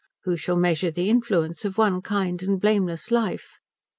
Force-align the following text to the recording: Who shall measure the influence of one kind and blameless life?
Who 0.23 0.35
shall 0.35 0.57
measure 0.57 0.89
the 0.89 1.11
influence 1.11 1.63
of 1.63 1.77
one 1.77 2.01
kind 2.01 2.41
and 2.41 2.59
blameless 2.59 3.11
life? 3.11 3.59